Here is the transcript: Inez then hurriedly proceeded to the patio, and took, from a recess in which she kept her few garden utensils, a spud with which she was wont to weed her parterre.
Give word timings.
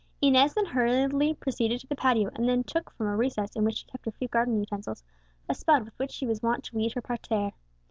Inez 0.19 0.55
then 0.55 0.65
hurriedly 0.65 1.35
proceeded 1.35 1.79
to 1.79 1.85
the 1.85 1.95
patio, 1.95 2.31
and 2.35 2.65
took, 2.67 2.89
from 2.89 3.05
a 3.05 3.15
recess 3.15 3.55
in 3.55 3.63
which 3.63 3.75
she 3.77 3.85
kept 3.85 4.05
her 4.05 4.11
few 4.11 4.27
garden 4.27 4.57
utensils, 4.59 5.03
a 5.47 5.53
spud 5.53 5.85
with 5.85 5.93
which 5.99 6.09
she 6.09 6.25
was 6.25 6.41
wont 6.41 6.63
to 6.63 6.75
weed 6.75 6.93
her 6.93 7.01
parterre. 7.01 7.51